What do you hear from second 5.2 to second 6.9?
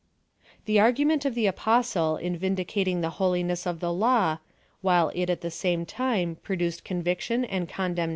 at the same time, produced